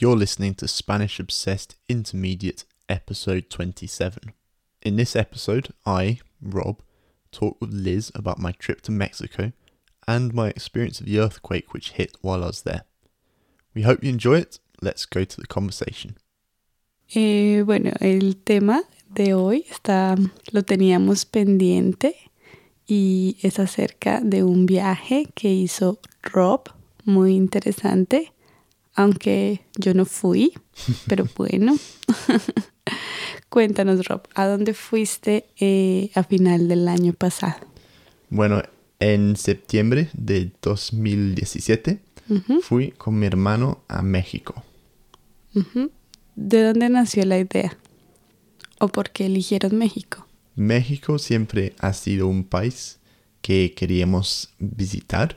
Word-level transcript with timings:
You're 0.00 0.16
listening 0.16 0.54
to 0.54 0.66
Spanish 0.66 1.20
Obsessed 1.20 1.76
Intermediate, 1.86 2.64
episode 2.88 3.50
27. 3.50 4.32
In 4.80 4.96
this 4.96 5.14
episode, 5.14 5.74
I, 5.84 6.20
Rob, 6.40 6.80
talk 7.32 7.60
with 7.60 7.74
Liz 7.74 8.10
about 8.14 8.38
my 8.38 8.52
trip 8.52 8.80
to 8.84 8.92
Mexico 8.92 9.52
and 10.08 10.32
my 10.32 10.48
experience 10.48 11.00
of 11.00 11.06
the 11.06 11.18
earthquake 11.18 11.74
which 11.74 11.90
hit 11.90 12.16
while 12.22 12.42
I 12.42 12.46
was 12.46 12.62
there. 12.62 12.84
We 13.74 13.82
hope 13.82 14.02
you 14.02 14.08
enjoy 14.08 14.36
it. 14.36 14.58
Let's 14.80 15.04
go 15.04 15.24
to 15.24 15.36
the 15.38 15.46
conversation. 15.46 16.16
Eh, 17.14 17.60
bueno, 17.60 17.92
el 18.00 18.36
tema 18.42 18.84
de 19.14 19.34
hoy 19.34 19.66
está, 19.68 20.16
lo 20.50 20.62
teníamos 20.62 21.26
pendiente 21.26 22.16
y 22.86 23.36
es 23.42 23.58
acerca 23.58 24.22
de 24.22 24.44
un 24.44 24.64
viaje 24.64 25.26
que 25.34 25.52
hizo 25.52 26.00
Rob, 26.22 26.70
muy 27.04 27.36
interesante, 27.36 28.32
aunque 28.94 29.60
yo 29.76 29.94
no 29.94 30.04
fui, 30.04 30.52
pero 31.06 31.26
bueno. 31.36 31.76
Cuéntanos, 33.48 34.06
Rob, 34.06 34.22
¿a 34.34 34.46
dónde 34.46 34.74
fuiste 34.74 35.46
eh, 35.58 36.10
a 36.14 36.22
final 36.22 36.68
del 36.68 36.86
año 36.88 37.12
pasado? 37.12 37.56
Bueno, 38.28 38.62
en 39.00 39.36
septiembre 39.36 40.08
de 40.12 40.52
2017 40.62 42.00
Ujú, 42.28 42.60
fui 42.60 42.92
con 42.92 43.18
mi 43.18 43.26
hermano 43.26 43.82
a 43.88 44.02
México. 44.02 44.62
¿De 46.36 46.62
dónde 46.62 46.88
nació 46.88 47.24
la 47.24 47.38
idea? 47.38 47.76
¿O 48.78 48.88
por 48.88 49.10
qué 49.10 49.26
eligieron 49.26 49.76
México? 49.76 50.26
México 50.54 51.18
siempre 51.18 51.74
ha 51.80 51.92
sido 51.92 52.28
un 52.28 52.44
país 52.44 53.00
que 53.42 53.74
queríamos 53.74 54.50
visitar. 54.58 55.36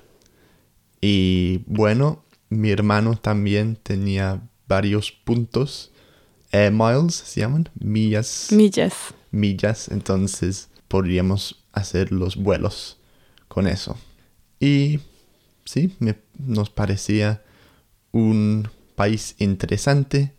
Y 1.01 1.61
bueno, 1.65 2.23
mi 2.59 2.69
hermano 2.71 3.15
también 3.17 3.75
tenía 3.81 4.41
varios 4.67 5.11
puntos, 5.11 5.91
eh, 6.51 6.71
miles 6.71 7.15
se 7.15 7.41
llaman, 7.41 7.69
millas, 7.79 8.47
Millas. 8.51 8.93
millas, 9.31 9.89
entonces 9.89 10.69
podríamos 10.87 11.63
hacer 11.71 12.11
los 12.11 12.35
vuelos 12.35 12.97
con 13.47 13.67
eso. 13.67 13.97
Y 14.59 14.99
sí, 15.65 15.95
me- 15.99 16.17
nos 16.37 16.69
parecía 16.69 17.43
un 18.11 18.69
país 18.95 19.35
interesante 19.39 20.33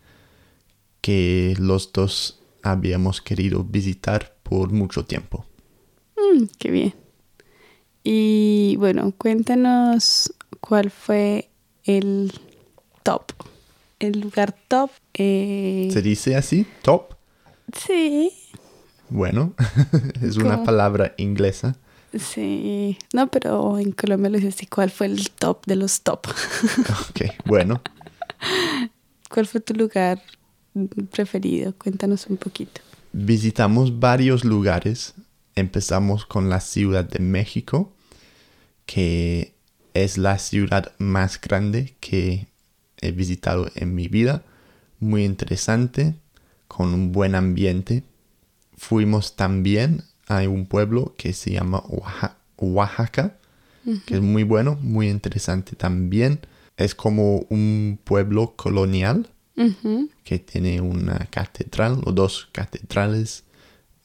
que 1.00 1.54
los 1.58 1.92
dos 1.92 2.40
habíamos 2.62 3.20
querido 3.20 3.64
visitar 3.64 4.36
por 4.42 4.72
mucho 4.72 5.04
tiempo. 5.04 5.44
Mm, 6.16 6.44
qué 6.58 6.70
bien. 6.70 6.94
Y 8.02 8.76
bueno, 8.78 9.12
cuéntanos 9.16 10.32
cuál 10.60 10.90
fue 10.90 11.50
el 11.84 12.32
top, 13.02 13.32
el 14.00 14.20
lugar 14.20 14.54
top. 14.68 14.90
eh, 15.14 15.88
¿Se 15.92 16.02
dice 16.02 16.36
así? 16.36 16.66
¿Top? 16.82 17.14
sí, 17.76 18.30
Bueno, 19.08 19.54
es 20.22 20.36
una 20.36 20.62
palabra 20.64 21.14
inglesa. 21.18 21.76
sí. 22.18 22.96
No, 23.12 23.28
pero 23.30 23.78
en 23.78 23.92
Colombia 23.92 24.30
lo 24.30 24.36
dices 24.38 24.54
así. 24.56 24.66
¿Cuál 24.66 24.90
fue 24.90 25.06
el 25.06 25.30
top 25.30 25.64
de 25.66 25.76
los 25.76 26.02
top? 26.02 26.26
Ok, 27.10 27.22
bueno. 27.46 27.80
¿Cuál 29.30 29.46
fue 29.46 29.60
tu 29.60 29.74
lugar 29.74 30.22
preferido? 31.10 31.74
Cuéntanos 31.76 32.26
un 32.28 32.36
poquito. 32.36 32.80
Visitamos 33.12 33.98
varios 34.00 34.44
lugares. 34.44 35.14
Empezamos 35.56 36.26
con 36.26 36.48
la 36.48 36.60
Ciudad 36.60 37.04
de 37.04 37.20
México, 37.20 37.92
que 38.86 39.53
es 39.94 40.18
la 40.18 40.38
ciudad 40.38 40.92
más 40.98 41.40
grande 41.40 41.94
que 42.00 42.46
he 43.00 43.12
visitado 43.12 43.68
en 43.74 43.94
mi 43.94 44.08
vida. 44.08 44.42
Muy 45.00 45.24
interesante, 45.24 46.14
con 46.68 46.92
un 46.92 47.12
buen 47.12 47.34
ambiente. 47.34 48.02
Fuimos 48.76 49.36
también 49.36 50.02
a 50.26 50.38
un 50.48 50.66
pueblo 50.66 51.14
que 51.16 51.32
se 51.32 51.52
llama 51.52 51.82
Oaxa- 51.88 52.34
Oaxaca, 52.58 53.36
que 54.06 54.14
es 54.14 54.20
muy 54.22 54.42
bueno, 54.44 54.78
muy 54.80 55.08
interesante 55.10 55.76
también. 55.76 56.40
Es 56.76 56.94
como 56.94 57.40
un 57.50 57.98
pueblo 58.02 58.54
colonial 58.56 59.28
que 60.24 60.38
tiene 60.40 60.80
una 60.80 61.28
catedral 61.30 62.00
o 62.04 62.10
dos 62.12 62.48
catedrales, 62.50 63.44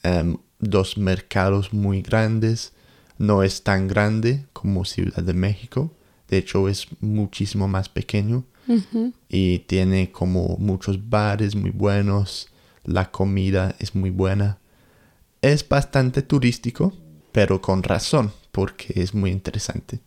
em, 0.04 0.38
dos 0.60 0.98
mercados 0.98 1.74
muy 1.74 2.02
grandes. 2.04 2.74
No 3.20 3.44
es 3.44 3.62
tan 3.62 3.88
grande 3.88 4.46
como 4.54 4.84
Ciudad 4.86 5.22
de 5.22 5.34
México. 5.34 5.92
De 6.28 6.40
hecho, 6.40 6.68
es 6.68 6.88
muchísimo 7.00 7.68
más 7.68 7.90
pequeño 7.90 8.46
y 9.28 9.60
tiene 9.60 10.12
como 10.12 10.58
muchos 10.58 11.10
bares 11.10 11.56
muy 11.56 11.72
buenos. 11.72 12.50
La 12.86 13.12
comida 13.12 13.76
es 13.80 13.94
muy 13.94 14.10
buena. 14.10 14.58
Es 15.42 15.68
bastante 15.68 16.22
turístico, 16.22 16.94
pero 17.32 17.62
con 17.62 17.84
razón, 17.84 18.32
porque 18.52 19.02
es 19.02 19.14
muy 19.14 19.32
interesante. 19.32 20.00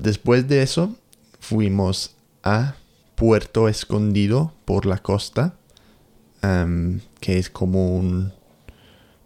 Después 0.00 0.46
de 0.48 0.62
eso, 0.62 0.94
fuimos 1.40 2.14
a 2.42 2.74
Puerto 3.14 3.68
Escondido 3.68 4.52
por 4.64 4.86
la 4.86 4.98
costa, 4.98 5.56
que 6.40 7.38
es 7.38 7.50
como 7.50 7.96
un... 7.96 8.32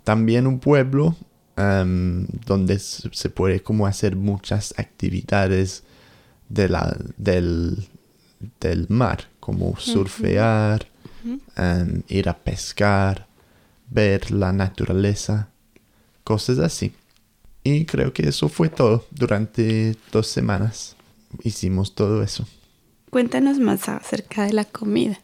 También 0.04 0.46
un 0.46 0.60
pueblo 0.60 1.16
donde 1.56 2.78
se 2.78 3.30
puede 3.30 3.62
como 3.62 3.86
hacer 3.86 4.14
muchas 4.14 4.74
actividades 4.78 5.84
de 6.48 6.68
la, 6.68 6.96
del, 7.16 7.88
del 8.60 8.86
mar, 8.88 9.28
como 9.40 9.76
surfear, 9.78 10.86
ir 12.08 12.28
a 12.28 12.36
pescar, 12.36 13.26
ver 13.90 14.30
la 14.30 14.52
naturaleza, 14.52 15.48
cosas 16.24 16.58
así. 16.58 16.92
Y 17.64 17.84
creo 17.84 18.12
que 18.12 18.28
eso 18.28 18.48
fue 18.48 18.68
todo. 18.68 19.06
Durante 19.10 19.96
dos 20.12 20.26
semanas 20.26 20.94
hicimos 21.42 21.94
todo 21.94 22.22
eso. 22.22 22.46
Cuéntanos 23.10 23.58
más 23.58 23.88
acerca 23.88 24.44
de 24.44 24.52
la 24.52 24.64
comida. 24.64 25.18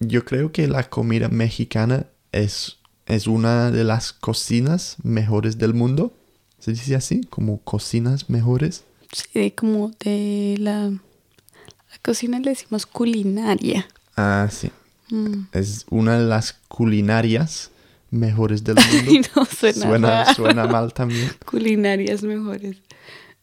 Yo 0.00 0.24
creo 0.24 0.50
que 0.50 0.66
la 0.66 0.88
comida 0.88 1.28
mexicana 1.28 2.06
es, 2.32 2.78
es 3.06 3.26
una 3.26 3.70
de 3.70 3.84
las 3.84 4.12
cocinas 4.12 4.96
mejores 5.02 5.58
del 5.58 5.74
mundo. 5.74 6.12
¿Se 6.58 6.72
dice 6.72 6.94
así? 6.96 7.22
Como 7.28 7.58
cocinas 7.58 8.30
mejores. 8.30 8.84
Sí, 9.12 9.26
de 9.34 9.54
como 9.54 9.90
de 10.00 10.56
la, 10.58 10.88
la 10.88 11.98
cocina 12.02 12.38
le 12.38 12.50
decimos 12.50 12.86
culinaria. 12.86 13.86
Ah, 14.16 14.48
sí. 14.50 14.70
Mm. 15.10 15.46
Es 15.52 15.84
una 15.90 16.18
de 16.18 16.26
las 16.26 16.54
culinarias 16.68 17.70
mejores 18.10 18.64
del 18.64 18.76
mundo. 19.04 19.28
No, 19.36 19.44
suena, 19.44 19.86
suena, 19.86 20.34
suena 20.34 20.66
mal 20.66 20.92
también. 20.94 21.30
Culinarias 21.44 22.22
mejores. 22.22 22.78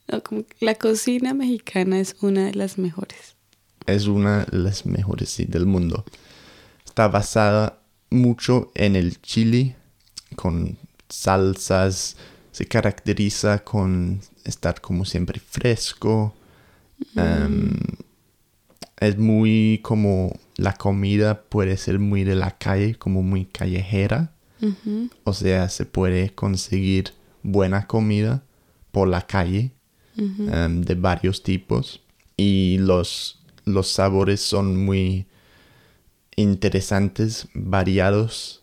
No, 0.07 0.23
como 0.23 0.43
que 0.45 0.65
la 0.65 0.75
cocina 0.75 1.33
mexicana 1.33 1.99
es 1.99 2.15
una 2.21 2.45
de 2.45 2.55
las 2.55 2.77
mejores. 2.77 3.35
es 3.85 4.07
una 4.07 4.45
de 4.45 4.57
las 4.57 4.85
mejores 4.85 5.29
sí, 5.29 5.45
del 5.45 5.65
mundo. 5.65 6.03
Está 6.85 7.07
basada 7.07 7.80
mucho 8.11 8.71
en 8.75 8.95
el 8.95 9.21
chili, 9.21 9.75
con 10.35 10.77
salsas, 11.09 12.17
se 12.51 12.65
caracteriza 12.65 13.63
con 13.63 14.21
estar 14.43 14.81
como 14.81 15.05
siempre 15.05 15.39
fresco. 15.39 16.35
Em, 17.15 17.71
es 18.99 19.17
muy 19.17 19.79
como 19.81 20.37
la 20.57 20.73
comida 20.73 21.41
puede 21.41 21.77
ser 21.77 21.97
muy 21.97 22.23
de 22.23 22.35
la 22.35 22.51
calle, 22.57 22.95
como 22.95 23.23
muy 23.23 23.45
callejera. 23.45 24.33
O 25.23 25.33
sea, 25.33 25.69
se 25.69 25.85
puede 25.85 26.29
conseguir 26.35 27.13
buena 27.41 27.87
comida 27.87 28.43
por 28.91 29.07
la 29.07 29.25
calle 29.25 29.71
em, 30.17 30.81
de 30.81 30.93
varios 30.95 31.41
tipos 31.41 32.01
y 32.37 32.77
los, 32.77 33.39
los 33.65 33.87
sabores 33.87 34.41
son 34.41 34.85
muy 34.85 35.25
interesantes, 36.41 37.47
variados 37.53 38.61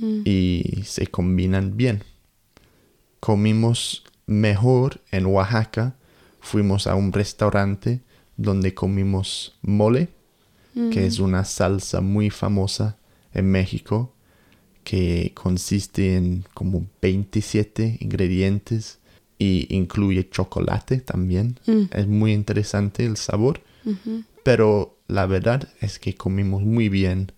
Mm. 0.00 0.22
y 0.24 0.82
se 0.84 1.06
combinan 1.06 1.76
bien. 1.76 2.02
Comimos 3.20 4.04
mejor 4.26 5.00
en 5.10 5.26
Oaxaca, 5.26 5.96
fuimos 6.40 6.86
a 6.86 6.94
un 6.94 7.12
restaurante 7.12 8.00
donde 8.36 8.74
comimos 8.74 9.54
mole, 9.62 10.08
que 10.92 11.06
es 11.06 11.20
una 11.20 11.46
salsa 11.46 12.02
muy 12.02 12.28
famosa 12.28 12.98
en 13.32 13.50
México 13.50 14.12
que 14.84 15.32
consiste 15.34 16.16
en 16.16 16.44
como 16.52 16.84
27 17.00 17.96
ingredientes 18.00 18.98
y 19.38 19.74
incluye 19.74 20.28
chocolate 20.28 20.98
también. 20.98 21.58
Mm. 21.66 21.82
Es 21.92 22.06
muy 22.06 22.34
interesante 22.34 23.06
el 23.06 23.16
sabor, 23.16 23.62
pero 24.42 24.95
la 25.08 25.26
verdad 25.26 25.68
es 25.80 25.98
que 25.98 26.14
comimos 26.14 26.62
muy 26.62 26.88
bien 26.88 27.32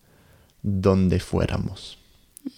donde 0.62 1.20
fuéramos. 1.20 1.98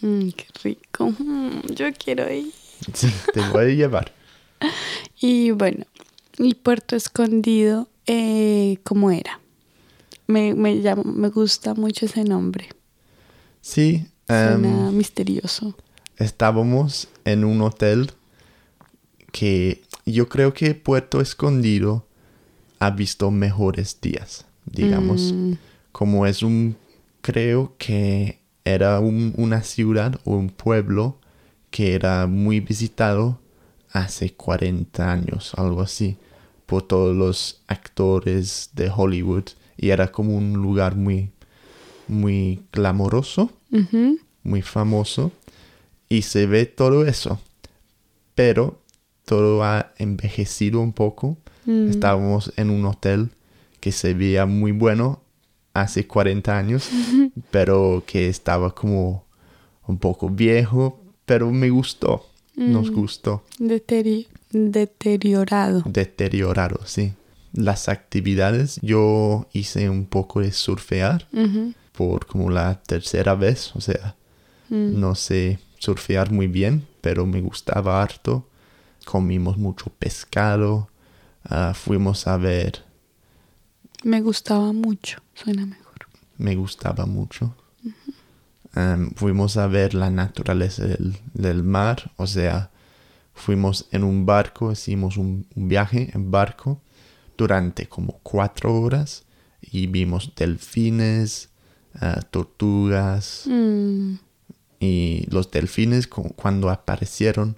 Mm, 0.00 0.28
qué 0.30 0.46
rico. 0.62 1.10
Mm, 1.18 1.72
yo 1.74 1.86
quiero 1.92 2.32
ir. 2.32 2.52
Sí, 2.94 3.12
te 3.34 3.40
voy 3.50 3.64
a 3.64 3.74
llevar. 3.74 4.12
Y 5.20 5.50
bueno, 5.50 5.84
y 6.38 6.54
Puerto 6.54 6.96
Escondido, 6.96 7.88
eh, 8.06 8.78
¿cómo 8.84 9.10
era? 9.10 9.38
Me, 10.26 10.54
me, 10.54 10.74
me 11.04 11.28
gusta 11.28 11.74
mucho 11.74 12.06
ese 12.06 12.24
nombre. 12.24 12.68
Sí, 13.60 14.06
em, 14.28 14.62
Suena 14.62 14.90
misterioso. 14.92 15.74
estábamos 16.16 17.08
en 17.26 17.44
un 17.44 17.60
hotel 17.62 18.12
que 19.32 19.82
yo 20.06 20.28
creo 20.28 20.54
que 20.54 20.74
Puerto 20.74 21.20
Escondido 21.20 22.06
ha 22.78 22.90
visto 22.90 23.30
mejores 23.30 24.00
días, 24.00 24.46
digamos. 24.70 25.32
Mm, 25.34 25.52
Como 25.92 26.24
es 26.26 26.42
un, 26.42 26.76
creo 27.20 27.74
que 27.76 28.38
era 28.64 29.00
un- 29.00 29.34
una 29.36 29.62
ciudad 29.62 30.20
o 30.24 30.36
un 30.36 30.48
pueblo 30.50 31.18
que 31.70 31.94
era 31.94 32.26
muy 32.28 32.60
visitado 32.60 33.40
hace 33.92 34.32
40 34.34 35.10
años, 35.10 35.52
algo 35.56 35.80
así, 35.82 36.16
por 36.66 36.82
todos 36.82 37.16
los 37.16 37.62
actores 37.66 38.70
de 38.74 38.88
Hollywood. 38.94 39.44
Y 39.76 39.90
era 39.90 40.12
como 40.12 40.36
un 40.36 40.52
lugar 40.54 40.94
muy, 40.94 41.30
muy 42.06 42.62
glamoroso 42.72 43.50
ujú. 43.72 44.18
muy 44.42 44.62
famoso 44.62 45.32
y 46.08 46.22
se 46.22 46.46
ve 46.46 46.66
todo 46.66 47.04
eso. 47.06 47.40
Pero 48.34 48.78
todo 49.24 49.62
ha 49.64 49.92
envejecido 49.98 50.80
un 50.80 50.92
poco. 50.92 51.36
Mm. 51.66 51.88
Estábamos 51.90 52.52
en 52.56 52.70
un 52.70 52.84
hotel 52.86 53.30
que 53.80 53.92
se 53.92 54.14
veía 54.14 54.46
muy 54.46 54.72
bueno 54.72 55.22
hace 55.74 56.06
40 56.06 56.56
años, 56.58 56.88
pero 57.50 58.02
que 58.06 58.28
estaba 58.28 58.74
como 58.74 59.24
un 59.86 59.98
poco 59.98 60.28
viejo, 60.28 61.00
pero 61.24 61.50
me 61.50 61.70
gustó. 61.70 62.26
Nos 62.56 62.90
Mm. 62.90 62.94
gustó. 62.94 63.42
Deteri- 63.58 64.26
deteriorado. 64.50 65.82
Deteriorado, 65.86 66.80
sí. 66.84 67.12
Las 67.52 67.88
actividades, 67.88 68.78
yo 68.82 69.46
hice 69.52 69.88
un 69.90 70.06
poco 70.06 70.40
de 70.40 70.52
surfear 70.52 71.26
por 71.92 72.26
como 72.26 72.50
la 72.50 72.80
tercera 72.82 73.34
vez, 73.34 73.74
o 73.74 73.80
sea, 73.80 74.16
Mm. 74.68 75.00
No 75.00 75.16
sé 75.16 75.58
surfear 75.80 76.30
muy 76.30 76.46
bien, 76.46 76.86
pero 77.00 77.26
me 77.26 77.40
gustaba 77.40 78.00
harto. 78.00 78.46
Comimos 79.04 79.56
mucho 79.58 79.86
pescado. 79.98 80.88
ah, 81.42 81.72
fuimos 81.74 82.26
a 82.28 82.36
ver. 82.36 82.84
Me 84.04 84.20
gustaba 84.20 84.72
mucho. 84.72 85.18
Suena 85.34 85.66
mejor. 85.66 85.94
Me 86.38 86.54
gustaba 86.56 87.06
mucho. 87.06 87.54
Am, 88.72 89.10
fuimos 89.14 89.56
a 89.56 89.66
ver 89.66 89.94
la 89.94 90.10
naturaleza 90.10 90.84
del, 90.86 91.16
del 91.34 91.62
mar. 91.62 92.12
O 92.16 92.26
sea, 92.26 92.70
fuimos 93.34 93.86
en 93.90 94.04
un 94.04 94.26
barco, 94.26 94.72
hicimos 94.72 95.16
un, 95.16 95.46
un 95.54 95.68
viaje 95.68 96.10
en 96.14 96.30
barco 96.30 96.80
durante 97.36 97.86
como 97.88 98.20
cuatro 98.22 98.74
horas 98.80 99.24
y 99.60 99.86
vimos 99.86 100.32
delfines, 100.36 101.48
ah, 101.94 102.20
tortugas. 102.30 103.44
Mm. 103.46 104.14
Y 104.78 105.26
los 105.30 105.50
delfines 105.50 106.06
cu- 106.06 106.32
cuando 106.34 106.70
aparecieron 106.70 107.56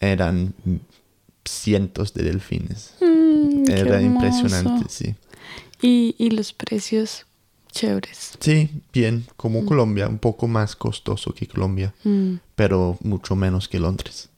eran 0.00 0.54
cientos 1.44 2.14
de 2.14 2.24
delfines. 2.24 2.94
Mm, 3.00 3.70
Era 3.70 4.00
impresionante, 4.02 4.86
sí. 4.88 5.14
Y, 5.82 6.14
y 6.18 6.30
los 6.30 6.52
precios 6.52 7.26
chéveres. 7.72 8.32
Sí, 8.40 8.68
bien, 8.92 9.24
como 9.36 9.64
Colombia, 9.64 10.08
un 10.08 10.18
poco 10.18 10.48
más 10.48 10.74
costoso 10.76 11.32
que 11.34 11.46
Colombia, 11.46 11.94
Mm. 12.04 12.34
pero 12.54 12.98
mucho 13.02 13.36
menos 13.36 13.68
que 13.68 13.78
Londres. 13.78 14.28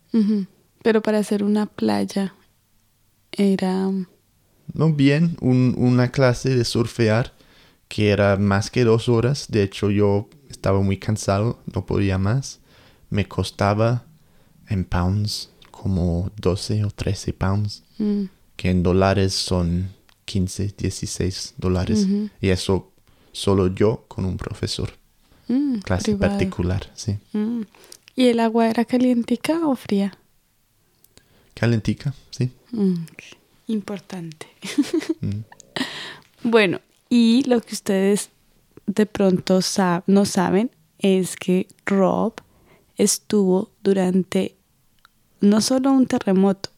Pero 0.83 1.01
para 1.03 1.19
hacer 1.19 1.43
una 1.43 1.67
playa 1.67 2.35
era... 3.33 3.91
No, 4.75 4.93
bien, 4.93 5.37
un- 5.41 5.75
una 5.79 6.11
clase 6.13 6.55
de 6.55 6.65
surfear 6.65 7.33
que 7.89 8.11
era 8.11 8.37
más 8.37 8.71
que 8.71 8.85
dos 8.85 9.09
horas. 9.09 9.47
De 9.49 9.63
hecho, 9.63 9.91
yo 9.91 10.29
estaba 10.51 10.81
muy 10.81 10.99
cansado, 10.99 11.59
no 11.73 11.85
podía 11.87 12.19
más. 12.19 12.61
Me 13.11 13.27
costaba 13.29 14.05
en 14.69 14.85
pounds 14.85 15.51
como 15.71 16.31
12 16.37 16.85
o 16.85 16.91
13 16.91 17.33
pounds. 17.33 17.83
mm, 17.99 18.25
que 18.57 18.71
en 18.71 18.83
dólares 18.83 19.35
son 19.35 19.89
15, 20.33 20.75
16 20.79 21.55
dólares. 21.59 22.07
Y 22.41 22.49
eso 22.49 22.91
solo 23.33 23.67
yo 23.69 24.05
con 24.09 24.25
un 24.25 24.37
profesor. 24.37 24.91
mm, 25.49 25.79
Clase 25.81 26.13
privado. 26.13 26.33
particular, 26.33 26.91
sí. 26.95 27.19
Mm. 27.33 27.63
¿Y 28.17 28.29
el 28.29 28.41
agua 28.41 28.69
era 28.69 28.85
calientica 28.85 29.67
o 29.67 29.75
fría? 29.77 30.17
Calentica, 31.55 32.15
sí. 32.31 32.51
Mm, 32.73 33.05
Importante. 33.69 34.47
Bueno, 36.45 36.81
y 37.09 37.45
lo 37.45 37.61
que 37.61 37.75
ustedes 37.75 38.31
de 38.87 39.07
pronto 39.07 39.63
sa- 39.63 40.03
no 40.09 40.25
saben 40.25 40.71
es 40.99 41.37
que 41.37 41.69
Rob 41.87 42.35
estuvo 42.97 43.71
durante 43.83 44.57
no 45.41 45.61
solo 45.61 45.93
un 45.93 46.07
terremoto, 46.07 46.71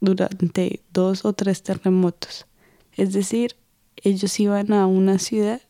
durante 0.00 0.82
dos 0.92 1.24
o 1.24 1.32
tres 1.32 1.62
terremotos. 1.62 2.44
Es 2.98 3.12
decir, 3.12 3.54
ellos 4.02 4.38
iban 4.40 4.72
a 4.72 4.86
una 4.86 5.18
ciudad 5.18 5.62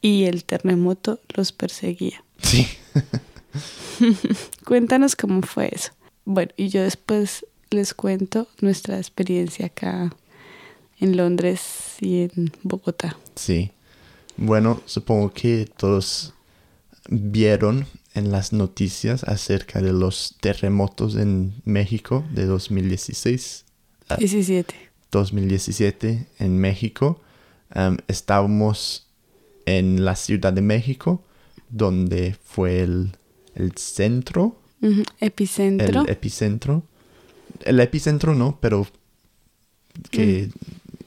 y 0.00 0.24
el 0.24 0.44
terremoto 0.44 1.18
los 1.34 1.52
perseguía. 1.52 2.24
Sí. 2.40 2.66
Cuéntanos 4.64 5.16
cómo 5.16 5.42
fue 5.42 5.68
eso. 5.72 5.90
Bueno, 6.24 6.52
y 6.56 6.68
yo 6.68 6.82
después 6.82 7.44
les 7.70 7.92
cuento 7.92 8.46
nuestra 8.60 8.98
experiencia 8.98 9.66
acá 9.66 10.14
en 11.00 11.16
Londres 11.16 11.96
y 12.00 12.22
en 12.22 12.52
Bogotá. 12.62 13.18
Sí. 13.34 13.72
Bueno, 14.36 14.80
supongo 14.86 15.32
que 15.32 15.68
todos 15.76 16.34
vieron 17.08 17.84
en 18.14 18.30
las 18.30 18.52
noticias 18.52 19.24
acerca 19.24 19.82
de 19.82 19.92
los 19.92 20.36
terremotos 20.40 21.16
en 21.16 21.52
México 21.64 22.24
de 22.32 22.46
2016. 22.46 23.64
ah, 24.08 24.16
17. 24.16 24.89
2017 25.10 26.26
en 26.38 26.58
México. 26.58 27.20
Am, 27.70 27.98
estábamos 28.08 29.06
en 29.66 30.04
la 30.04 30.16
Ciudad 30.16 30.52
de 30.52 30.62
México, 30.62 31.22
donde 31.68 32.36
fue 32.42 32.80
el, 32.82 33.12
el 33.54 33.76
centro, 33.76 34.56
Epicentro. 35.20 36.02
el 36.04 36.08
epicentro. 36.08 36.82
El 37.64 37.80
epicentro 37.80 38.34
no, 38.34 38.58
pero 38.60 38.86
que 40.10 40.50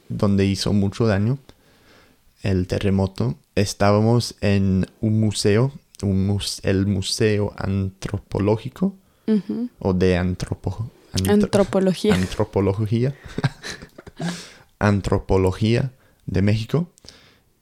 donde 0.09 0.45
hizo 0.45 0.71
mucho 0.73 1.07
daño 1.07 1.39
el 2.43 2.67
terremoto. 2.67 3.35
Estábamos 3.55 4.35
en 4.41 4.85
un 5.01 5.19
museo, 5.19 5.71
un 6.01 6.27
mus- 6.27 6.59
el 6.63 6.85
Museo 6.85 7.53
Antropológico 7.57 8.95
o 9.79 9.93
de 9.93 10.17
antropo, 10.17 10.89
antro- 11.13 11.33
Antropología. 11.33 12.13
antropología. 12.13 13.15
antropología 14.79 15.91
de 16.25 16.41
México. 16.41 16.89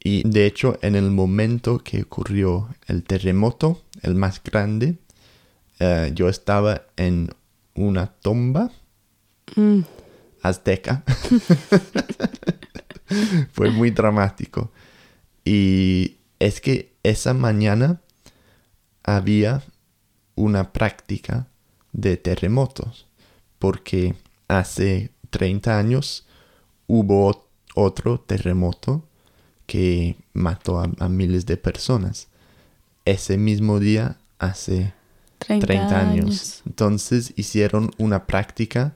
Y 0.03 0.27
de 0.27 0.45
hecho, 0.45 0.79
en 0.81 0.95
el 0.95 1.11
momento 1.11 1.79
que 1.79 2.01
ocurrió 2.01 2.69
el 2.87 3.03
terremoto, 3.03 3.81
el 4.01 4.15
más 4.15 4.41
grande, 4.43 4.97
eh, 5.79 6.11
yo 6.15 6.29
estaba 6.29 6.83
en 6.97 7.29
una 7.75 8.07
tumba 8.07 8.71
Mm, 9.55 9.81
azteca. 10.41 11.03
Fue 13.51 13.69
muy 13.69 13.91
dramático. 13.91 14.71
Y 15.43 16.17
es 16.39 16.61
que 16.61 16.93
esa 17.03 17.33
mañana 17.33 18.01
había 19.03 19.63
una 20.35 20.71
práctica 20.71 21.47
de 21.91 22.17
terremotos, 22.17 23.07
porque 23.59 24.15
hace 24.47 25.11
30 25.29 25.77
años 25.77 26.25
hubo 26.91 27.31
ot- 27.31 27.43
otro 27.75 28.19
terremoto 28.19 29.03
que 29.65 30.17
mató 30.33 30.79
a, 30.79 30.89
a 30.99 31.07
miles 31.07 31.45
de 31.45 31.55
personas. 31.57 32.27
Ese 33.05 33.37
mismo 33.37 33.79
día, 33.79 34.17
hace 34.39 34.93
30, 35.39 35.65
30 35.67 35.99
años. 35.99 36.25
años. 36.25 36.61
Entonces 36.65 37.33
hicieron 37.37 37.91
una 37.97 38.25
práctica 38.27 38.95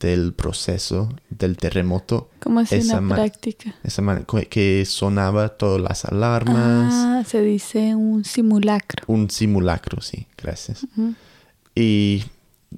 del 0.00 0.32
proceso 0.34 1.08
del 1.30 1.56
terremoto. 1.56 2.28
¿Cómo 2.40 2.60
hace 2.60 2.76
Esa 2.78 2.98
una 3.00 3.16
práctica? 3.16 3.74
Esa 3.82 4.02
que- 4.48 4.84
sonaba 4.86 5.48
todas 5.50 5.80
las 5.80 6.04
alarmas. 6.04 6.92
Ah, 6.94 7.22
se 7.26 7.40
dice 7.42 7.94
un 7.94 8.24
simulacro. 8.24 9.04
Un 9.08 9.30
simulacro, 9.30 10.00
sí, 10.02 10.26
gracias. 10.36 10.86
Y 11.74 12.24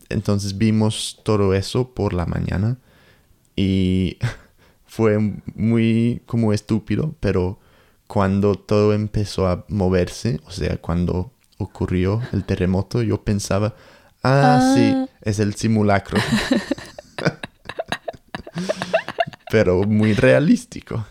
entonces 0.09 0.57
vimos 0.59 1.21
todo 1.25 1.54
eso 1.54 1.92
por 1.95 2.12
la 2.14 2.26
mañana 2.26 2.76
y 3.57 4.19
fue 4.93 5.19
muy 5.55 6.21
como 6.27 6.53
estúpido, 6.53 7.15
pero 7.19 7.59
cuando 8.07 8.57
todo 8.57 8.93
empezó 8.93 9.49
a 9.49 9.65
moverse, 9.69 10.39
o 10.45 10.51
sea, 10.51 10.77
cuando 10.77 11.33
ocurrió 11.57 12.21
el 12.33 12.45
terremoto, 12.45 13.01
yo 13.01 13.25
pensaba, 13.25 13.75
ah, 14.23 14.59
Ah. 14.61 14.75
sí, 14.77 14.95
es 15.23 15.39
el 15.39 15.55
simulacro. 15.55 16.21
pero 19.51 19.85
muy 19.85 20.13
realístico. 20.13 21.07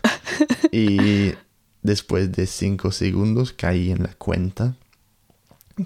Y 0.70 1.32
después 1.82 2.30
de 2.30 2.46
cinco 2.46 2.92
segundos 2.92 3.52
caí 3.52 3.90
en 3.90 4.04
la 4.04 4.14
cuenta 4.14 4.76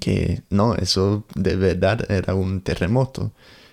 que 0.01 0.43
no, 0.51 0.75
eso 0.75 1.25
de 1.35 1.57
verdad 1.57 2.11
era 2.11 2.35
un 2.35 2.61
terremoto 2.61 3.33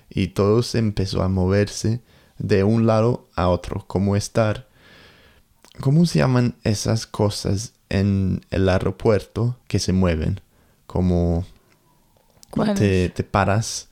y 0.09 0.27
todo 0.27 0.63
se 0.63 0.79
empezó 0.79 1.23
a 1.23 1.27
moverse 1.27 1.99
de 2.43 2.63
un 2.63 2.85
lado 2.85 3.25
a 3.35 3.47
otro, 3.47 3.85
como 3.87 4.15
estar, 4.15 4.67
¿cómo 5.79 6.05
se 6.05 6.19
llaman 6.19 6.55
esas 6.63 7.07
cosas 7.07 7.73
en 7.89 8.41
el 8.51 8.69
aeropuerto 8.69 9.57
que 9.67 9.79
se 9.79 9.93
mueven? 9.93 10.41
Como 10.85 11.45
te, 12.75 13.09
te, 13.09 13.23
paras 13.23 13.87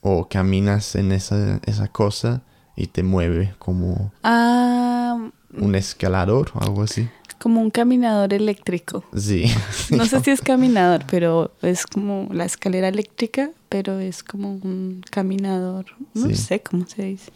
o 0.00 0.28
caminas 0.28 0.96
en 0.96 1.12
esa, 1.12 1.60
esa 1.66 1.88
cosa 1.88 2.42
y 2.74 2.86
te 2.86 3.02
mueve 3.02 3.54
como 3.58 4.12
ah, 4.24 5.30
un 5.56 5.74
escalador 5.74 6.50
o 6.54 6.62
algo 6.62 6.82
así. 6.82 7.08
Como 7.38 7.60
un 7.60 7.70
caminador 7.70 8.32
eléctrico. 8.32 9.04
Sí. 9.14 9.44
No 9.90 10.06
sé 10.06 10.20
si 10.20 10.30
es 10.30 10.40
caminador, 10.40 11.04
pero 11.08 11.52
es 11.60 11.86
como 11.86 12.28
la 12.32 12.46
escalera 12.46 12.88
eléctrica, 12.88 13.50
pero 13.68 14.00
es 14.00 14.22
como 14.22 14.54
un 14.54 15.02
caminador. 15.10 15.84
No 16.14 16.34
sé 16.34 16.60
cómo 16.60 16.86
se 16.86 17.02
dice. 17.02 17.30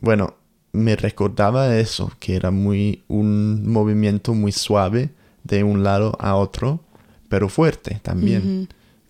Bueno, 0.00 0.34
me 0.72 0.96
recordaba 0.96 1.76
eso, 1.76 2.12
que 2.20 2.36
era 2.36 2.50
muy 2.50 3.02
un 3.08 3.70
movimiento 3.70 4.34
muy 4.34 4.52
suave 4.52 5.10
de 5.44 5.64
un 5.64 5.82
lado 5.82 6.16
a 6.20 6.36
otro, 6.36 6.80
pero 7.28 7.48
fuerte 7.48 8.00
también. 8.02 8.68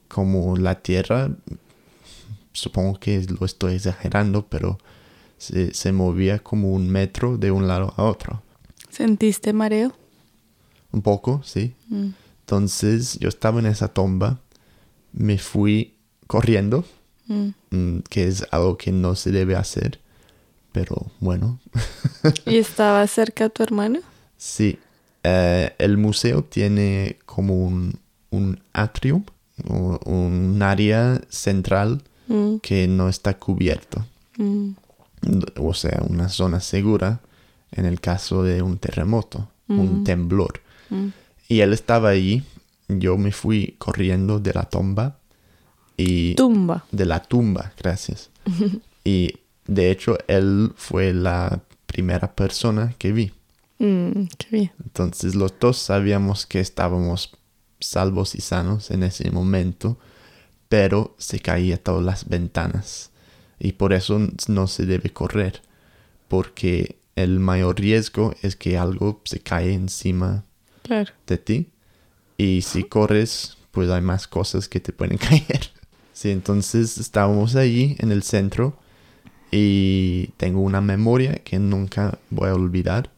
Como 0.09 0.57
la 0.57 0.81
tierra, 0.81 1.31
supongo 2.53 2.99
que 3.01 3.27
lo 3.39 3.45
estoy 3.45 3.75
exagerando, 3.75 4.47
pero 4.47 4.79
se, 5.37 5.75
se 5.75 5.93
movía 5.93 6.39
como 6.39 6.73
un 6.73 6.89
metro 6.89 7.37
de 7.37 7.51
un 7.51 7.67
lado 7.67 7.93
a 7.97 8.05
otro. 8.05 8.43
¿Sentiste 8.89 9.53
mareo? 9.53 9.93
un 10.97 11.03
poco, 11.03 11.43
sí. 11.45 11.75
Mm. 11.89 12.09
Entonces 12.41 13.19
yo 13.19 13.29
estaba 13.29 13.61
en 13.61 13.67
esa 13.67 13.89
tomba, 13.89 14.41
me 15.13 15.39
fui 15.39 15.95
corriendo, 16.27 16.85
mm. 17.27 17.49
Mm, 17.71 17.99
que 18.09 18.27
es 18.27 18.47
algo 18.51 18.77
que 18.77 18.93
no 18.93 19.15
se 19.15 19.31
debe 19.31 19.57
hacer, 19.57 20.01
pero 20.77 21.07
bueno. 21.21 21.59
¿Y 22.45 22.59
estaba 22.59 23.07
cerca 23.07 23.49
tu 23.49 23.63
hermano? 23.63 24.01
Sí. 24.37 24.79
Eh, 25.23 25.75
el 25.79 25.97
museo 25.97 26.45
tiene 26.45 27.17
como 27.25 27.65
un, 27.65 27.99
un 28.29 28.61
atrio, 28.75 29.23
un 29.65 30.59
área 30.61 31.19
central 31.31 32.03
que 32.61 32.89
no 32.89 33.09
está 33.09 33.39
cubierto. 33.39 34.05
O 35.57 35.73
sea, 35.73 36.03
una 36.07 36.29
zona 36.29 36.61
segura 36.61 37.21
en 37.73 37.87
el 37.87 37.99
caso 37.99 38.43
de 38.43 38.61
un 38.61 38.77
terremoto, 38.77 39.49
un 39.69 40.05
temblor. 40.05 40.61
Mm. 40.91 41.07
Y 41.49 41.61
él 41.61 41.73
estaba 41.73 42.11
ahí. 42.11 42.45
Yo 42.89 43.17
me 43.17 43.33
fui 43.33 43.77
corriendo 43.79 44.41
de 44.41 44.53
la 44.53 44.65
tumba. 44.65 45.17
Y 45.97 46.35
tumba. 46.35 46.85
De 46.93 47.07
la 47.07 47.23
tumba, 47.23 47.73
gracias. 47.79 48.29
y 49.05 49.37
de 49.67 49.91
hecho, 49.91 50.19
él 50.29 50.73
fue 50.77 51.13
la 51.13 51.63
primera 51.87 52.35
persona 52.35 52.95
que 52.99 53.13
vi. 53.13 53.33
Mm, 53.79 54.27
qué 54.39 54.47
bien. 54.51 54.73
Entonces 54.83 55.35
los 55.35 55.55
dos 55.59 55.79
sabíamos 55.79 56.47
que 56.47 56.61
estábamos 56.61 57.33
salvos 57.81 58.35
y 58.35 58.41
sanos 58.41 58.91
en 58.91 59.03
ese 59.03 59.31
momento, 59.31 59.99
pero 60.69 61.15
se 61.19 61.41
caía 61.41 61.83
todas 61.83 62.05
las 62.05 62.29
ventanas. 62.29 63.11
Y 63.59 63.73
por 63.73 63.93
eso 63.93 64.21
no 64.49 64.67
se 64.67 64.87
debe 64.87 65.11
correr, 65.13 65.63
porque 66.29 66.99
el 67.17 67.41
mayor 67.41 67.81
riesgo 67.81 68.35
es 68.43 68.57
que 68.57 68.77
algo 68.77 69.23
se 69.25 69.41
cae 69.41 69.73
encima 69.73 70.45
de 71.27 71.39
ti. 71.39 71.71
Y 72.37 72.63
si 72.63 72.85
corres, 72.85 73.57
pues 73.71 73.89
hay 73.91 74.03
más 74.03 74.29
cosas 74.29 74.69
que 74.69 74.81
te 74.81 74.93
pueden 74.93 75.17
caer. 75.19 75.71
Sí, 76.13 76.31
entonces 76.31 76.99
estábamos 76.99 77.57
allí 77.57 77.97
en 77.99 78.13
el 78.13 78.23
centro 78.23 78.79
y 79.51 80.29
tengo 80.37 80.61
una 80.61 80.81
memoria 80.81 81.35
que 81.45 81.59
nunca 81.59 82.19
voy 82.31 82.49
a 82.49 82.55
olvidar, 82.55 83.11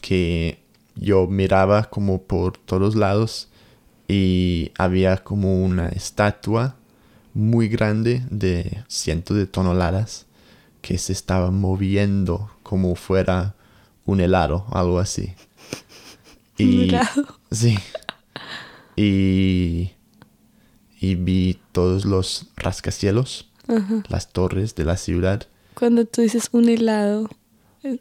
que 0.00 0.58
yo 0.94 1.26
miraba 1.26 1.84
como 1.84 2.22
por 2.22 2.58
todos 2.58 2.94
lados 2.94 3.48
y 4.08 4.72
había 4.78 5.18
como 5.18 5.64
una 5.64 5.88
estatua 5.88 6.76
muy 7.34 7.68
grande 7.68 8.22
de 8.30 8.82
cientos 8.88 9.36
de 9.36 9.46
toneladas 9.46 10.26
que 10.80 10.98
se 10.98 11.12
estaba 11.12 11.50
moviendo 11.50 12.50
como 12.62 12.94
fuera 12.94 13.54
un 14.06 14.20
helado, 14.20 14.66
algo 14.72 14.98
así. 14.98 15.34
Y, 16.60 16.90
Sí. 17.52 17.78
Y, 18.96 19.92
y 21.00 21.14
vi 21.14 21.60
todos 21.70 22.04
los 22.04 22.46
rascacielos, 22.56 23.47
las 24.08 24.32
torres 24.32 24.74
de 24.74 24.84
la 24.84 24.96
ciudad. 24.96 25.46
Cuando 25.74 26.04
tú 26.04 26.22
dices 26.22 26.48
un 26.52 26.68
helado, 26.68 27.28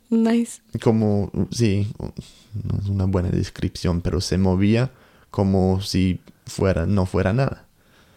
nice. 0.10 0.62
Como, 0.82 1.32
sí, 1.52 1.88
no 2.00 2.80
es 2.80 2.90
una 2.90 3.06
buena 3.06 3.30
descripción, 3.30 4.02
pero 4.02 4.22
se 4.22 4.38
movía 4.38 4.92
como 5.30 5.82
si 5.82 6.20
fuera, 6.46 6.86
no 6.86 7.06
fuera 7.06 7.34
nada. 7.34 7.66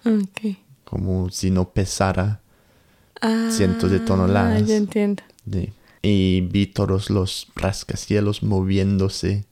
Okay. 0.05 0.59
Como 0.85 1.31
si 1.31 1.51
no 1.51 1.71
pesara 1.71 2.41
cientos 3.51 3.91
de 3.91 3.99
ah, 3.99 4.05
toneladas. 4.05 4.67
Ya 4.67 4.77
entiendo. 4.77 5.23
Sí. 5.51 5.73
Y 6.03 6.41
vi 6.43 6.67
todos 6.67 7.11
los 7.11 7.49
rascacielos 7.55 8.43
moviéndose 8.43 9.45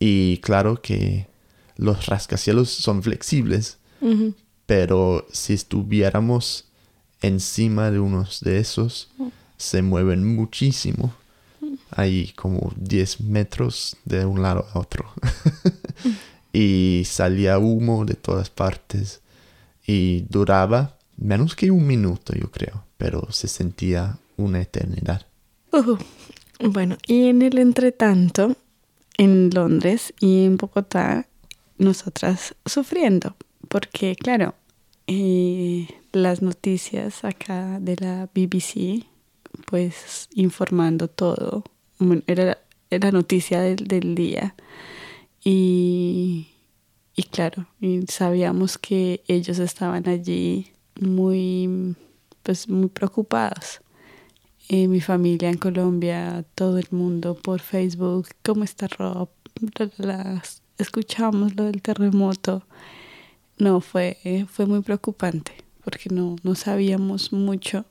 y 0.00 0.38
claro 0.38 0.82
que 0.82 1.28
los 1.76 2.06
rascacielos 2.06 2.70
son 2.70 3.04
flexibles, 3.04 3.78
pero 4.66 5.26
si 5.30 5.52
estuviéramos 5.52 6.66
encima 7.22 7.90
de 7.90 8.00
unos 8.00 8.40
de 8.40 8.58
esos, 8.58 9.08
se 9.56 9.82
mueven 9.82 10.36
muchísimo. 10.36 11.14
Hay 11.90 12.32
como 12.36 12.72
10 12.76 13.20
metros 13.22 13.96
de 14.04 14.26
un 14.26 14.42
lado 14.42 14.66
a 14.72 14.78
otro. 14.78 15.10
y 16.52 17.02
salía 17.06 17.58
humo 17.58 18.04
de 18.04 18.14
todas 18.14 18.50
partes. 18.50 19.20
Y 19.86 20.24
duraba 20.28 20.96
menos 21.16 21.54
que 21.54 21.70
un 21.70 21.86
minuto, 21.86 22.34
yo 22.34 22.50
creo, 22.50 22.84
pero 22.98 23.30
se 23.30 23.48
sentía 23.48 24.18
una 24.36 24.60
eternidad. 24.60 25.26
Bueno, 26.60 26.96
y 27.06 27.28
en 27.28 27.42
el 27.42 27.58
entretanto, 27.58 28.56
en 29.16 29.50
Londres 29.50 30.12
y 30.20 30.44
en 30.44 30.56
Bogotá, 30.56 31.26
nosotras 31.78 32.54
sufriendo, 32.66 33.34
porque 33.68 34.14
claro, 34.16 34.54
eh, 35.06 35.88
las 36.12 36.42
noticias 36.42 37.24
acá 37.24 37.78
de 37.80 37.96
la 37.96 38.26
BBC, 38.34 39.06
pues 39.66 40.28
informando 40.34 41.08
todo, 41.08 41.64
era, 42.26 42.58
la 42.90 43.10
noticia 43.10 43.60
del, 43.60 43.86
del 43.86 44.14
día. 44.14 44.54
Y, 45.44 46.48
y 47.16 47.22
claro, 47.24 47.66
y 47.80 48.02
sabíamos 48.08 48.78
que 48.78 49.22
ellos 49.26 49.58
estaban 49.58 50.08
allí 50.08 50.72
muy, 51.00 51.96
pues 52.42 52.68
muy 52.68 52.88
preocupados 52.88 53.80
mi 54.72 55.00
familia 55.00 55.50
en 55.50 55.58
Colombia, 55.58 56.44
todo 56.54 56.78
el 56.78 56.86
mundo 56.90 57.34
por 57.34 57.60
Facebook, 57.60 58.28
¿cómo 58.42 58.64
está 58.64 58.88
Rob? 58.88 59.28
Escuchamos 60.78 61.54
lo 61.56 61.64
del 61.64 61.82
terremoto. 61.82 62.62
No, 63.58 63.80
fue, 63.80 64.46
fue 64.50 64.66
muy 64.66 64.80
preocupante 64.80 65.52
porque 65.84 66.08
no, 66.10 66.36
no 66.42 66.54
sabíamos 66.54 67.32
mucho. 67.32 67.84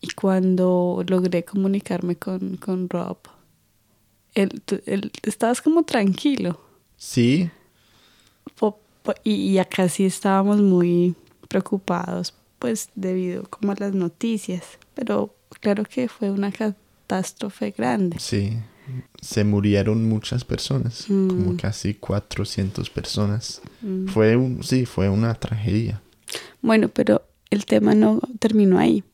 Y 0.00 0.08
cuando 0.10 1.04
logré 1.06 1.44
comunicarme 1.44 2.16
con, 2.16 2.56
con 2.56 2.88
Rob, 2.88 3.18
él, 4.34 4.62
él, 4.86 5.10
estabas 5.22 5.62
como 5.62 5.84
tranquilo. 5.84 6.60
Sí. 6.96 7.50
Y, 9.22 9.34
y 9.34 9.58
acá 9.58 9.88
sí 9.88 10.04
estábamos 10.04 10.60
muy 10.60 11.14
preocupados, 11.48 12.34
pues 12.58 12.90
debido 12.96 13.44
como 13.44 13.72
a 13.72 13.76
las 13.78 13.94
noticias. 13.94 14.78
Pero 14.94 15.34
claro 15.60 15.84
que 15.84 16.08
fue 16.08 16.30
una 16.30 16.50
catástrofe 16.50 17.70
grande. 17.70 18.18
Sí, 18.18 18.58
se 19.20 19.44
murieron 19.44 20.08
muchas 20.08 20.44
personas, 20.44 21.06
mm. 21.08 21.28
como 21.28 21.56
casi 21.56 21.94
400 21.94 22.88
personas. 22.90 23.60
Mm. 23.82 24.06
Fue 24.06 24.36
un, 24.36 24.62
sí, 24.62 24.86
fue 24.86 25.08
una 25.08 25.34
tragedia. 25.34 26.00
Bueno, 26.62 26.88
pero 26.88 27.22
el 27.50 27.66
tema 27.66 27.94
no 27.94 28.20
terminó 28.38 28.78
ahí. 28.78 29.04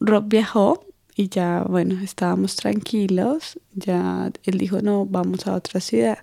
Rob 0.00 0.24
viajó 0.28 0.86
y 1.14 1.28
ya, 1.28 1.64
bueno, 1.68 2.00
estábamos 2.02 2.56
tranquilos. 2.56 3.58
Ya 3.74 4.30
él 4.44 4.58
dijo, 4.58 4.82
no, 4.82 5.06
vamos 5.06 5.46
a 5.46 5.54
otra 5.54 5.80
ciudad. 5.80 6.18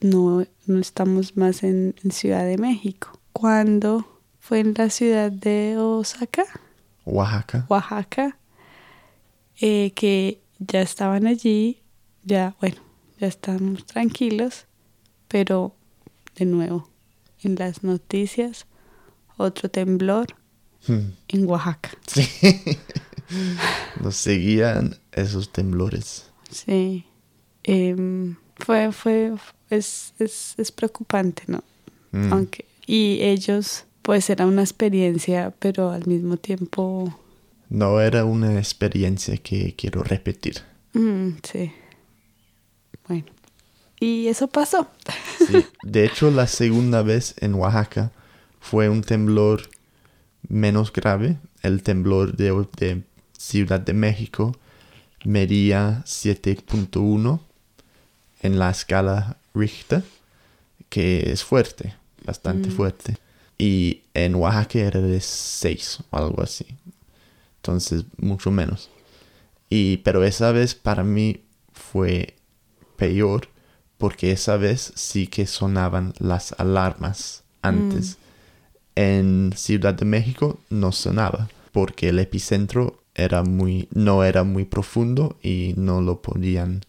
No, 0.00 0.44
no 0.66 0.78
estamos 0.78 1.36
más 1.36 1.62
en, 1.62 1.94
en 2.04 2.10
Ciudad 2.10 2.44
de 2.44 2.58
México. 2.58 3.18
¿Cuándo 3.32 4.06
fue 4.38 4.60
en 4.60 4.74
la 4.76 4.90
ciudad 4.90 5.32
de 5.32 5.76
Osaka? 5.78 6.44
Oaxaca. 7.04 7.66
Oaxaca, 7.68 8.38
eh, 9.60 9.92
que 9.94 10.40
ya 10.58 10.80
estaban 10.82 11.26
allí, 11.26 11.80
ya, 12.24 12.54
bueno, 12.60 12.76
ya 13.18 13.26
estamos 13.26 13.84
tranquilos, 13.86 14.66
pero 15.28 15.74
de 16.36 16.44
nuevo, 16.46 16.88
en 17.42 17.54
las 17.56 17.82
noticias, 17.84 18.66
otro 19.36 19.68
temblor 19.70 20.26
Hmm. 20.86 21.10
en 21.26 21.44
Oaxaca. 21.46 21.90
Sí. 22.06 22.22
Nos 24.02 24.14
seguían 24.16 24.96
esos 25.12 25.50
temblores. 25.52 26.30
Sí. 26.50 27.04
Em, 27.64 28.36
fue, 28.56 28.92
fue, 28.92 29.34
es, 29.70 30.14
es, 30.18 30.54
es 30.56 30.72
preocupante, 30.72 31.42
¿no? 31.48 31.62
Mm. 32.12 32.32
Aunque, 32.32 32.64
y 32.86 33.18
ellos, 33.22 33.84
pues 34.02 34.30
era 34.30 34.46
una 34.46 34.62
experiencia, 34.62 35.52
pero 35.58 35.90
al 35.90 36.06
mismo 36.06 36.36
tiempo, 36.36 37.12
No 37.70 38.00
era 38.00 38.24
una 38.24 38.58
experiencia 38.58 39.36
que 39.36 39.74
quiero 39.76 40.02
repetir. 40.02 40.62
mm, 40.94 41.30
sí. 41.42 41.72
Bueno. 43.06 43.26
Y 44.00 44.28
eso 44.28 44.46
pasó. 44.48 44.88
Sí. 45.46 45.64
De 45.82 46.04
hecho, 46.04 46.30
la 46.30 46.46
segunda 46.46 47.02
vez 47.02 47.34
en 47.40 47.54
Oaxaca 47.54 48.12
fue 48.60 48.88
un 48.88 49.02
temblor 49.02 49.62
menos 50.48 50.92
grave. 50.92 51.36
El 51.62 51.82
temblor 51.82 52.36
de, 52.36 52.52
de 52.78 53.02
Ciudad 53.36 53.80
de 53.80 53.92
México 53.92 54.56
medía 55.24 56.02
7.1 56.06 57.40
en 58.42 58.58
la 58.58 58.70
escala 58.70 59.36
Richter, 59.54 60.04
que 60.88 61.32
es 61.32 61.42
fuerte, 61.42 61.94
bastante 62.24 62.68
Mm. 62.68 62.72
fuerte. 62.72 63.16
Y 63.58 64.02
en 64.14 64.36
Oaxaca 64.36 64.78
era 64.78 65.00
de 65.00 65.20
6 65.20 65.98
o 66.10 66.16
algo 66.16 66.40
así. 66.42 66.66
Entonces, 67.58 68.04
mucho 68.16 68.50
menos. 68.50 68.90
Y, 69.68 69.98
pero 69.98 70.24
esa 70.24 70.52
vez 70.52 70.74
para 70.74 71.04
mí 71.04 71.44
fue 71.72 72.36
peor 72.96 73.48
porque 73.98 74.32
esa 74.32 74.56
vez 74.56 74.92
sí 74.94 75.26
que 75.26 75.46
sonaban 75.46 76.14
las 76.18 76.54
alarmas 76.58 77.44
antes. 77.62 78.16
En 78.94 79.52
Ciudad 79.56 79.94
de 79.94 80.04
México 80.04 80.60
no 80.70 80.92
sonaba 80.92 81.48
porque 81.72 82.08
el 82.08 82.18
epicentro 82.18 83.02
era 83.14 83.42
muy 83.42 83.88
no 83.92 84.24
era 84.24 84.44
muy 84.44 84.64
profundo 84.64 85.36
y 85.42 85.74
no 85.76 86.00
lo 86.00 86.22
podían 86.22 86.82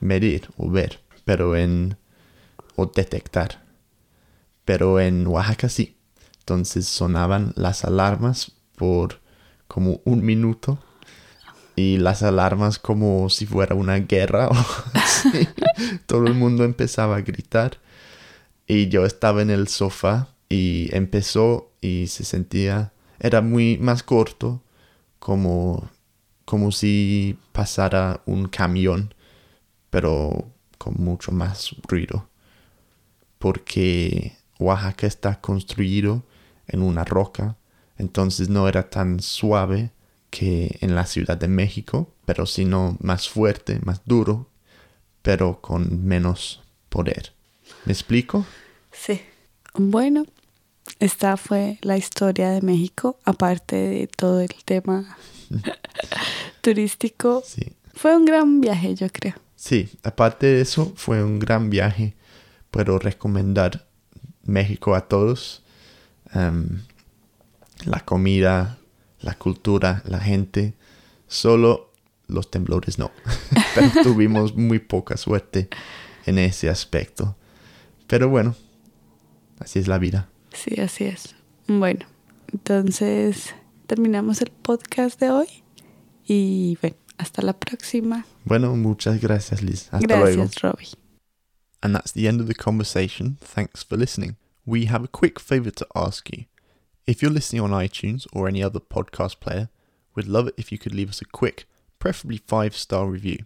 medir 0.00 0.48
o 0.58 0.70
ver, 0.70 1.00
pero 1.24 1.56
en 1.56 1.96
o 2.76 2.86
detectar. 2.86 3.64
Pero 4.64 5.00
en 5.00 5.26
Oaxaca 5.26 5.68
sí. 5.68 5.96
Entonces 6.40 6.86
sonaban 6.86 7.52
las 7.56 7.84
alarmas 7.84 8.52
por 8.76 9.20
como 9.68 10.00
un 10.04 10.24
minuto 10.24 10.78
y 11.76 11.98
las 11.98 12.22
alarmas 12.22 12.78
como 12.78 13.28
si 13.30 13.46
fuera 13.46 13.74
una 13.74 13.96
guerra. 13.96 14.48
Todo 16.06 16.26
el 16.26 16.34
mundo 16.34 16.64
empezaba 16.64 17.16
a 17.16 17.22
gritar 17.22 17.78
y 18.66 18.88
yo 18.88 19.04
estaba 19.04 19.42
en 19.42 19.50
el 19.50 19.68
sofá 19.68 20.28
y 20.48 20.88
empezó 20.94 21.72
y 21.80 22.06
se 22.06 22.24
sentía 22.24 22.92
era 23.18 23.40
muy 23.40 23.78
más 23.78 24.02
corto 24.02 24.62
como 25.18 25.88
como 26.44 26.72
si 26.72 27.38
pasara 27.52 28.22
un 28.26 28.48
camión 28.48 29.14
pero 29.90 30.50
con 30.78 30.94
mucho 30.98 31.32
más 31.32 31.74
ruido 31.88 32.28
porque 33.38 34.36
Oaxaca 34.58 35.06
está 35.06 35.40
construido 35.40 36.22
en 36.66 36.82
una 36.82 37.04
roca 37.04 37.56
entonces 37.98 38.48
no 38.48 38.68
era 38.68 38.90
tan 38.90 39.20
suave 39.20 39.90
que 40.30 40.78
en 40.80 40.94
la 40.94 41.06
Ciudad 41.06 41.36
de 41.36 41.48
México, 41.48 42.12
pero 42.24 42.46
sino 42.46 42.96
más 43.00 43.28
fuerte, 43.28 43.78
más 43.84 44.00
duro, 44.04 44.48
pero 45.22 45.60
con 45.60 46.04
menos 46.04 46.62
poder. 46.88 47.32
¿Me 47.84 47.92
explico? 47.92 48.44
Sí. 48.92 49.20
Bueno, 49.74 50.24
esta 50.98 51.36
fue 51.36 51.78
la 51.82 51.96
historia 51.96 52.50
de 52.50 52.62
México, 52.62 53.18
aparte 53.24 53.76
de 53.76 54.06
todo 54.06 54.40
el 54.40 54.54
tema 54.64 55.16
turístico. 56.60 57.42
Sí. 57.46 57.72
Fue 57.94 58.16
un 58.16 58.24
gran 58.24 58.60
viaje, 58.60 58.94
yo 58.94 59.06
creo. 59.10 59.34
Sí, 59.56 59.88
aparte 60.02 60.46
de 60.46 60.60
eso, 60.60 60.92
fue 60.96 61.22
un 61.22 61.38
gran 61.38 61.70
viaje. 61.70 62.14
Puedo 62.70 62.98
recomendar 62.98 63.86
México 64.44 64.94
a 64.94 65.08
todos. 65.08 65.62
Em, 66.34 66.82
la 67.84 68.00
comida, 68.00 68.78
la 69.20 69.34
cultura, 69.34 70.02
la 70.06 70.20
gente. 70.20 70.74
Solo 71.26 71.92
los 72.26 72.50
temblores 72.50 72.98
no. 72.98 73.10
Pero 73.74 73.90
tuvimos 74.02 74.54
muy 74.54 74.78
poca 74.78 75.16
suerte 75.16 75.68
en 76.26 76.38
ese 76.38 76.68
aspecto. 76.68 77.36
Pero 78.06 78.28
bueno, 78.28 78.54
así 79.58 79.78
es 79.78 79.88
la 79.88 79.98
vida. 79.98 80.28
Sí, 80.52 80.80
así 80.80 81.04
es. 81.04 81.34
Bueno, 81.66 82.06
entonces 82.52 83.54
terminamos 83.86 84.40
el 84.40 84.50
podcast 84.50 85.18
de 85.20 85.30
hoy 85.30 85.48
y 86.26 86.78
bueno, 86.80 86.96
hasta 87.18 87.42
la 87.42 87.54
próxima. 87.54 88.26
Bueno, 88.44 88.74
muchas 88.76 89.20
gracias, 89.20 89.62
Liz. 89.62 89.88
Hasta 89.90 90.18
luego. 90.18 90.42
Gracias, 90.42 90.62
Robbie. 90.62 90.88
And 91.80 91.94
that's 91.94 92.12
the 92.12 92.28
end 92.28 92.40
of 92.40 92.48
the 92.48 92.54
conversation. 92.54 93.36
Thanks 93.54 93.84
for 93.84 93.98
listening. 93.98 94.36
We 94.64 94.86
have 94.86 95.04
a 95.04 95.08
quick 95.08 95.38
favour 95.38 95.70
to 95.72 95.86
ask 95.94 96.30
you. 96.30 96.46
If 97.06 97.20
you're 97.20 97.30
listening 97.30 97.60
on 97.60 97.70
iTunes 97.70 98.26
or 98.32 98.48
any 98.48 98.62
other 98.62 98.80
podcast 98.80 99.38
player, 99.38 99.68
we'd 100.14 100.26
love 100.26 100.48
it 100.48 100.54
if 100.56 100.72
you 100.72 100.78
could 100.78 100.94
leave 100.94 101.10
us 101.10 101.20
a 101.20 101.26
quick, 101.26 101.66
preferably 101.98 102.38
five 102.38 102.74
star 102.74 103.06
review. 103.06 103.44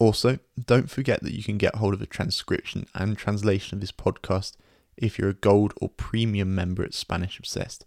Also, 0.00 0.38
don't 0.66 0.90
forget 0.90 1.22
that 1.22 1.34
you 1.34 1.42
can 1.42 1.58
get 1.58 1.76
hold 1.76 1.92
of 1.92 2.00
a 2.00 2.06
transcription 2.06 2.86
and 2.94 3.18
translation 3.18 3.76
of 3.76 3.80
this 3.80 3.92
podcast 3.92 4.56
if 4.96 5.18
you're 5.18 5.28
a 5.28 5.34
gold 5.34 5.74
or 5.80 5.90
premium 5.90 6.54
member 6.54 6.82
at 6.82 6.94
Spanish 6.94 7.38
Obsessed. 7.38 7.84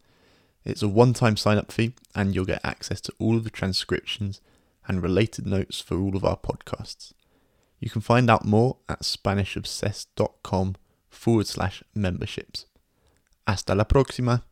It's 0.64 0.84
a 0.84 0.88
one 0.88 1.14
time 1.14 1.38
sign 1.38 1.58
up 1.58 1.72
fee, 1.72 1.96
and 2.14 2.36
you'll 2.36 2.46
get 2.46 2.64
access 2.64 3.02
to 3.02 3.14
all 3.18 3.38
of 3.38 3.44
the 3.44 3.50
transcriptions 3.50 4.42
and 4.88 5.02
related 5.02 5.48
notes 5.48 5.82
for 5.82 5.98
all 5.98 6.16
of 6.16 6.26
our 6.26 6.38
podcasts. 6.38 7.14
You 7.80 7.90
can 7.90 8.02
find 8.02 8.30
out 8.30 8.46
more 8.46 8.78
at 8.88 9.02
SpanishObsessed.com 9.02 10.76
forward 11.10 11.48
slash 11.48 11.84
memberships. 11.96 12.68
Hasta 13.48 13.74
la 13.74 13.86
próxima! 13.86 14.44